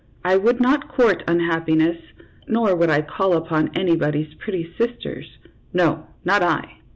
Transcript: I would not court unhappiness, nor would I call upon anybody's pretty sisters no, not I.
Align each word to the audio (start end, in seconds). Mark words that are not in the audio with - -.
I 0.25 0.35
would 0.35 0.59
not 0.59 0.87
court 0.87 1.23
unhappiness, 1.27 1.97
nor 2.47 2.75
would 2.75 2.89
I 2.89 3.03
call 3.03 3.33
upon 3.37 3.69
anybody's 3.77 4.33
pretty 4.33 4.73
sisters 4.75 5.37
no, 5.75 6.07
not 6.25 6.41
I. 6.41 6.77